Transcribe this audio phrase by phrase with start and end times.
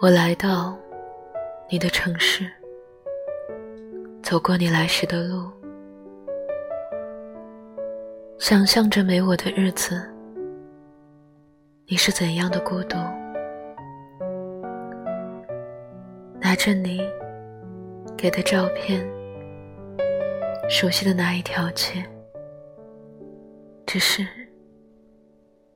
[0.00, 0.78] 我来到
[1.68, 2.48] 你的城市，
[4.22, 5.50] 走过你来时的路，
[8.38, 10.08] 想象着没我的日子，
[11.88, 12.96] 你是怎样的孤独？
[16.40, 17.00] 拿着你
[18.16, 19.04] 给的照片，
[20.70, 22.04] 熟悉的那一条街，
[23.84, 24.24] 只是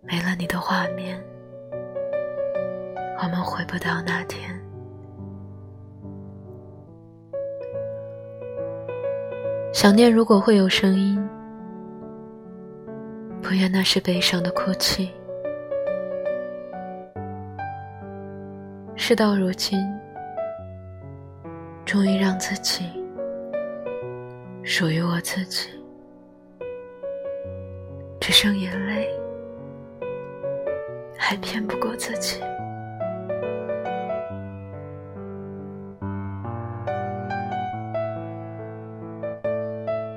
[0.00, 1.20] 没了你的画面。
[3.24, 4.60] 我们回不到那天。
[9.72, 11.16] 想念如果会有声音，
[13.40, 15.12] 不愿那是悲伤的哭泣。
[18.96, 19.78] 事到如今，
[21.84, 22.86] 终于让自己
[24.64, 25.68] 属于我自己，
[28.20, 29.08] 只剩眼泪，
[31.16, 32.40] 还骗不过自己。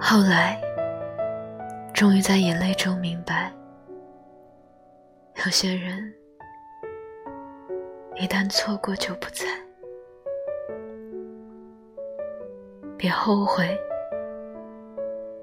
[0.00, 0.58] 后来，
[1.92, 3.52] 终于在眼泪中明白，
[5.44, 6.14] 有些人
[8.16, 9.44] 一旦错过就不在。
[12.96, 13.76] 别后悔，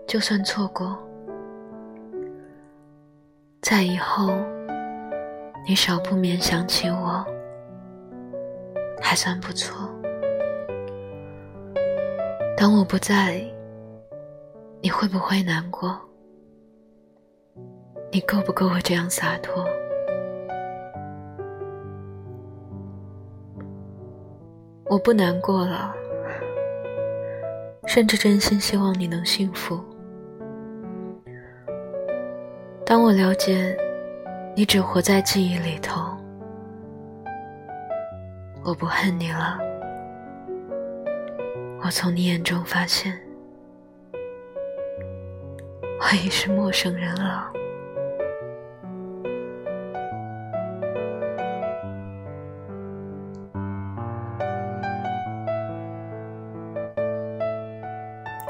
[0.08, 0.98] 就算错过，
[3.62, 4.34] 在以后
[5.68, 7.26] 你少不免想起我，
[9.02, 9.90] 还算不错。
[12.58, 13.46] 当我不在。
[14.86, 16.00] 你会不会难过？
[18.12, 19.66] 你够不够我这样洒脱？
[24.88, 25.92] 我不难过了，
[27.88, 29.84] 甚至真心希望你能幸福。
[32.86, 33.76] 当我了解
[34.56, 36.16] 你只活在记忆里头，
[38.64, 39.58] 我不恨你了。
[41.84, 43.20] 我从你眼中发现。
[46.08, 47.52] 我已是陌生人了。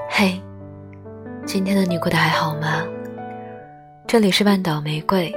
[0.10, 0.38] 嘿，
[1.46, 2.86] 今天的你过得还好吗？
[4.06, 5.34] 这里是半岛玫瑰，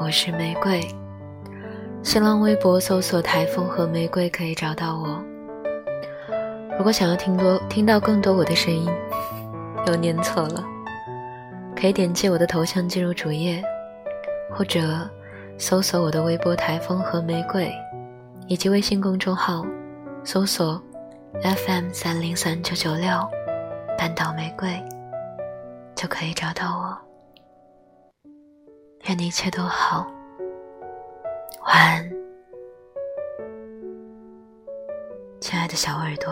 [0.00, 0.80] 我是玫瑰。
[2.02, 5.22] 新浪微博搜索“台风和玫瑰”可以找到我。
[6.78, 8.90] 如果想要听多听到更多我的声音，
[9.86, 10.64] 又念错了。
[11.80, 13.62] 可以点击我的头像进入主页，
[14.50, 15.08] 或者
[15.56, 17.72] 搜索我的微博“台风和玫瑰”，
[18.48, 19.64] 以及微信公众号
[20.24, 20.82] 搜索
[21.40, 23.08] “FM 三零三九九六
[23.96, 24.68] 半岛玫瑰”，
[25.94, 26.98] 就可以找到我。
[29.04, 30.04] 愿你一切都好，
[31.64, 32.10] 晚安，
[35.40, 36.28] 亲爱的小耳朵。